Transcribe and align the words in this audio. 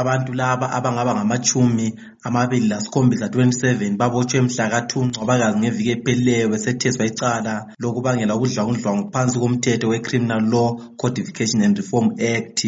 abantu 0.00 0.32
laba 0.32 0.66
abangaba 0.70 1.14
ngamachumi 1.14 1.86
amabili 2.26 2.68
lasikhombisa 2.68 3.26
27 3.26 3.96
babotshwe 3.96 4.40
mhla 4.40 4.68
ka-2 4.70 5.04
ncwabakazi 5.06 5.58
ngeviki 5.58 5.90
ephelileyo 5.90 6.48
besetheswa 6.48 7.06
icala. 7.06 7.54
Lokubangela 7.78 8.36
ubudlwangudlwangu 8.36 9.10
phansi 9.12 9.38
komthetho 9.38 9.88
we-criminal 9.88 10.42
law 10.52 10.68
codification 10.96 11.62
and 11.62 11.76
reform 11.76 12.06
act. 12.18 12.60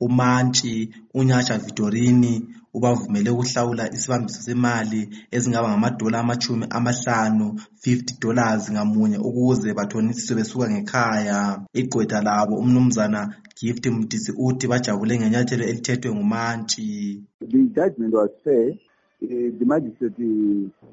Umantshi 0.00 0.90
unyasha 1.14 1.58
vitorini 1.58 2.34
ubavumele 2.74 3.30
ukuhlawula 3.30 3.92
isibambiso 3.94 4.40
semali 4.42 5.08
ezingaba 5.30 5.68
ngamadola 5.68 6.18
amachumi 6.20 6.66
amahlanu 6.70 7.46
50 7.86 8.20
dollars 8.20 8.70
ngamunye 8.72 9.18
ukuze 9.18 9.74
bathonisiswe 9.74 10.36
besuka 10.36 10.70
ngekhaya. 10.70 11.60
Igqwetha 11.72 12.20
labo 12.22 12.54
umnumzana 12.58 13.34
gift 13.60 13.86
mdisi 13.86 14.32
uthi 14.36 14.66
bajabule 14.68 15.18
ngenyathelo 15.18 15.64
elithethwe 15.64 16.10
ngumantshi. 16.14 17.22
The 17.40 17.58
judgment 17.76 18.12
was 18.14 18.30
fair. 18.44 18.74
Uh, 19.22 19.28
the 19.58 19.64
magistrate 19.64 20.12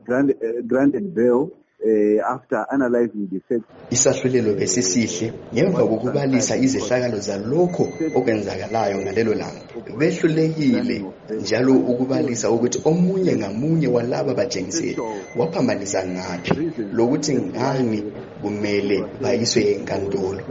granted, 0.05 0.37
uh, 0.41 0.61
granted 0.65 1.13
bail 1.13 1.51
uh, 1.85 2.33
after 2.33 2.65
analyzing 2.71 3.27
the 3.27 3.39
facts. 3.47 3.67
isahlulelo 3.91 4.53
besisihle 4.55 5.33
ngemva 5.53 5.83
kokubalisa 5.87 6.55
izehlakalo 6.57 7.19
zalokho 7.19 7.83
okwenzakalayo 8.15 9.01
ngalelo 9.01 9.33
langa. 9.33 9.61
Behlulekile 9.97 11.05
njalo 11.41 11.73
ukubalisa 11.73 12.51
ukuthi 12.51 12.79
omunye 12.85 13.35
ngamunye 13.35 13.87
walaba 13.87 14.33
bajengiseli 14.33 14.97
waphambanisa 15.35 16.07
ngaphi 16.07 16.71
lokuthi 16.93 17.35
ngani 17.35 18.03
kumele 18.41 19.03
bayiswe 19.21 19.61
enkantolo. 19.71 20.41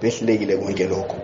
Behlulekile 0.00 0.56
konke 0.56 0.86
lokho. 0.88 1.16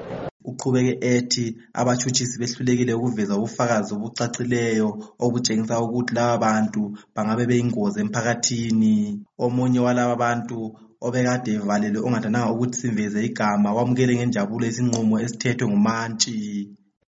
Uqhubeke 0.51 0.93
ethi 1.13 1.47
abatshutshisi 1.81 2.37
behlulekile 2.41 2.93
ukuveza 2.95 3.35
ubufakazi 3.37 3.91
obucacileyo 3.95 4.89
obutshengisa 5.25 5.81
ukuthi 5.85 6.13
laba 6.15 6.37
bantu 6.47 6.83
bangabe 7.15 7.45
beyingozi 7.51 7.99
emphakathini. 8.05 8.97
Omunye 9.45 9.81
walaba 9.87 10.15
bantu 10.25 10.59
obekade 11.07 11.51
evalelwe 11.59 12.01
ongathandanga 12.07 12.53
ukuthi 12.55 12.77
simveze 12.81 13.19
igama 13.29 13.69
wamukele 13.77 14.13
ngenjabulo 14.17 14.65
isinqumo 14.67 15.15
esithethwe 15.25 15.65
ngumantshi. 15.69 16.37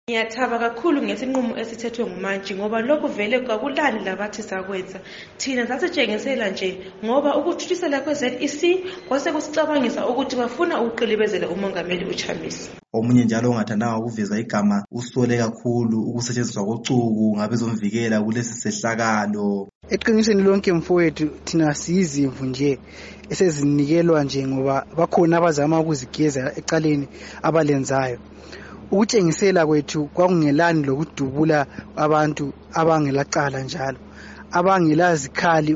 Ngiyathaba 0.10 0.58
kakhulu 0.60 0.98
ngesinqumo 1.02 1.54
esithethwe 1.62 2.04
ngumantshi 2.06 2.52
ngoba 2.56 2.78
lokhu 2.88 3.08
vele 3.18 3.38
kakulani 3.48 4.00
labathi 4.08 4.42
sakwenza. 4.50 5.00
Thina 5.40 5.64
sasitshengisela 5.70 6.50
nje 6.52 6.70
ngoba 7.06 7.30
ukuthuthusela 7.40 7.98
kwe-ZEC 8.04 8.62
kwase 9.08 9.32
kusicabangisa 9.32 10.08
ukuthi 10.10 10.36
bafuna 10.36 10.82
ukuqilibezela 10.82 11.48
umongameli 11.56 12.06
uchamisa. 12.14 12.68
Omunye 12.94 13.24
njalo 13.24 13.48
ongathandanga 13.52 13.98
ukuveza 14.00 14.40
igama 14.44 14.78
usole 14.92 15.38
kakhulu 15.38 15.98
ukusetshenziswa 16.10 16.66
kocuku 16.68 17.26
ngabezomvikela 17.38 18.22
kulesi 18.26 18.54
sehlakalo. 18.62 19.70
Eqinisweni 19.90 20.44
lonke 20.44 20.74
mfowethu 20.74 21.26
thina 21.46 21.74
siyizimvu 21.74 22.46
nje 22.46 22.80
esezinikelwa 23.32 24.24
nje 24.24 24.48
ngoba 24.48 24.86
bakhona 24.98 25.38
abazama 25.38 25.80
ukuzigeza 25.80 26.52
ecaleni 26.60 27.08
abalenzayo. 27.48 28.20
Ukutshengisela 28.94 29.62
kwethu 29.66 30.00
kwakungelani 30.16 30.82
lokudubula 30.88 31.60
abantu 32.04 32.46
abangelacala 32.80 33.60
njalo? 33.66 34.00
Abangelazikhali 34.58 35.74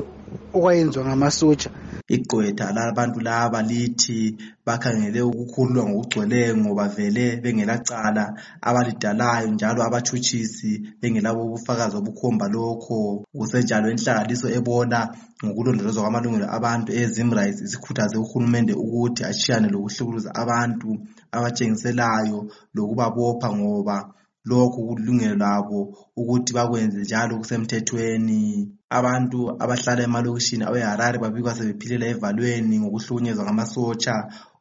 okwayenziwa 0.56 1.04
ngamasotsha? 1.06 1.70
Igqwetha 2.14 2.72
labantu 2.76 3.18
laba 3.20 3.62
lithi 3.62 4.20
bakhangele 4.66 5.20
ukukhululwa 5.30 5.84
ngokugcweleyo 5.88 6.56
ngoba 6.56 6.88
vele 6.88 7.26
bengelacala 7.42 8.24
abalidalayo 8.68 9.48
njalo 9.54 9.80
abatshutshisi 9.84 10.72
bengelabo 11.00 11.40
ubufakazi 11.44 11.94
obukhomba 11.96 12.46
lokho. 12.54 12.98
Kusenjalo 13.38 13.86
inhlanganiso 13.90 14.46
ebona 14.58 15.00
ngokulondolozwa 15.44 16.02
kwamalungelo 16.02 16.46
abantu 16.56 16.90
ezimrights 17.00 17.60
isikhuthaze 17.66 18.16
uhulumende 18.18 18.72
ukuthi 18.84 19.22
ashiyane 19.30 19.68
lokuhlukuluza 19.72 20.30
abantu 20.42 20.88
abatshengiselayo 21.36 22.38
lokubabopha 22.74 23.48
ngoba 23.58 23.96
lokhu 24.50 24.86
kulilungelo 24.88 25.36
labo 25.44 25.80
ukuthi 26.16 26.52
bakwenze 26.56 27.00
njalo 27.02 27.38
kusemthethweni. 27.38 28.42
Abantu 28.98 29.38
abahlala 29.62 30.02
emalokishini 30.08 30.64
aweharare 30.64 31.18
babikwa 31.18 31.54
sebephilela 31.54 32.06
evalweni 32.12 32.74
ngokuhlukunyezwa 32.80 33.44
ngamasotsha 33.44 34.14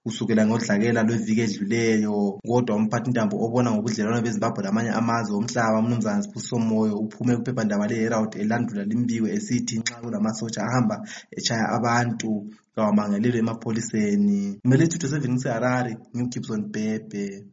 kusukela 0.03 0.43
ngodlakela 0.47 1.03
lweviki 1.03 1.41
edluleyo. 1.41 2.39
Kodwa 2.47 2.75
umphathintambo 2.79 3.35
obona 3.45 3.71
ngobudlelwano 3.71 4.23
bezimbabwe 4.23 4.63
lamanye 4.63 4.91
amazwe 4.99 5.33
omhlaba 5.39 5.79
umnumzana 5.79 6.23
sibusiso 6.23 6.57
moyo 6.59 6.95
uphume 7.03 7.35
kuphephandaba 7.37 7.87
le-herald 7.89 8.31
elandula 8.41 8.83
limbiko 8.89 9.27
esithi 9.27 9.79
nxa 9.79 10.01
kulamasotsha 10.01 10.61
ahamba 10.67 10.95
eshaya 11.37 11.65
abantu 11.77 12.29
kawamangelelwe 12.75 13.39
emapholiseni. 13.39 14.59
Kumele 14.61 14.83
ithutho 14.85 15.07
seveni 15.07 15.35
kuseharare 15.35 15.91
ngingugibson 16.13 16.61
bhebhe 16.73 17.43